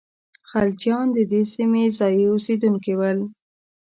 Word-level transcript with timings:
خلجیان 0.49 1.07
د 1.15 1.17
دې 1.31 1.41
سیمې 1.53 1.83
ځايي 1.97 2.25
اوسېدونکي 2.31 2.93
ول. 2.99 3.19